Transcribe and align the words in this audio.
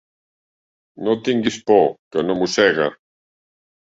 No 1.07 1.13
tinguis 1.29 1.59
por, 1.67 1.85
que 2.15 2.25
no 2.31 2.39
mossega! 2.41 2.89